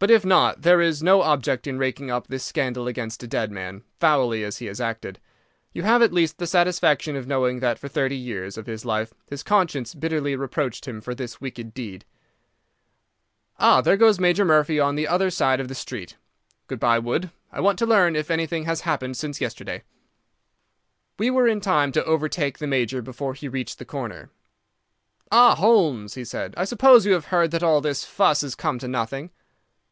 [0.00, 3.52] "But if not, there is no object in raking up this scandal against a dead
[3.52, 5.20] man, foully as he has acted.
[5.74, 9.12] You have at least the satisfaction of knowing that for thirty years of his life
[9.28, 12.06] his conscience bitterly reproached him for this wicked deed.
[13.58, 16.16] Ah, there goes Major Murphy on the other side of the street.
[16.66, 17.30] Good by, Wood.
[17.52, 19.82] I want to learn if anything has happened since yesterday."
[21.18, 24.30] We were in time to overtake the major before he reached the corner.
[25.30, 28.78] "Ah, Holmes," he said: "I suppose you have heard that all this fuss has come
[28.78, 29.28] to nothing?"